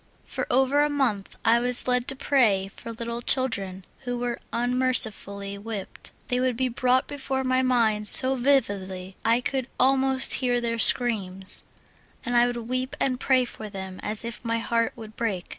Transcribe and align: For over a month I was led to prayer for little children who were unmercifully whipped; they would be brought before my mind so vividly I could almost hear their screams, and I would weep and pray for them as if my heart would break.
For 0.25 0.47
over 0.49 0.81
a 0.81 0.89
month 0.89 1.35
I 1.45 1.59
was 1.59 1.87
led 1.87 2.07
to 2.07 2.15
prayer 2.15 2.71
for 2.71 2.91
little 2.91 3.21
children 3.21 3.85
who 3.99 4.17
were 4.17 4.39
unmercifully 4.51 5.59
whipped; 5.59 6.09
they 6.27 6.39
would 6.39 6.57
be 6.57 6.69
brought 6.69 7.05
before 7.07 7.43
my 7.43 7.61
mind 7.61 8.07
so 8.07 8.33
vividly 8.33 9.15
I 9.23 9.41
could 9.41 9.67
almost 9.79 10.33
hear 10.41 10.59
their 10.59 10.79
screams, 10.79 11.65
and 12.25 12.35
I 12.35 12.47
would 12.47 12.57
weep 12.67 12.95
and 12.99 13.19
pray 13.19 13.45
for 13.45 13.69
them 13.69 13.99
as 14.01 14.25
if 14.25 14.43
my 14.43 14.57
heart 14.57 14.93
would 14.95 15.15
break. 15.15 15.45